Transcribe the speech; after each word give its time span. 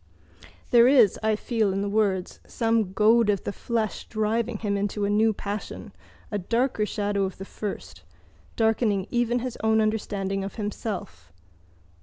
There 0.71 0.87
is, 0.87 1.19
I 1.21 1.35
feel 1.35 1.71
in 1.71 1.83
the 1.83 1.87
words, 1.87 2.39
some 2.47 2.91
goad 2.91 3.29
of 3.29 3.43
the 3.43 3.53
flesh 3.53 4.07
driving 4.09 4.57
him 4.57 4.75
into 4.75 5.05
a 5.05 5.11
new 5.11 5.31
passion, 5.31 5.93
a 6.31 6.39
darker 6.39 6.87
shadow 6.87 7.23
of 7.25 7.37
the 7.37 7.45
first, 7.45 8.01
darkening 8.55 9.05
even 9.11 9.37
his 9.41 9.59
own 9.63 9.79
understanding 9.79 10.43
of 10.43 10.55
himself. 10.55 11.31